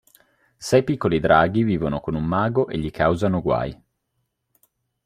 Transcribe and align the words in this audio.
Sei 0.57 0.81
piccoli 0.83 1.19
draghi 1.19 1.61
vivono 1.61 2.01
con 2.01 2.15
un 2.15 2.23
mago 2.25 2.67
e 2.69 2.79
gli 2.79 2.89
causano 2.89 3.39
guai. 3.39 3.83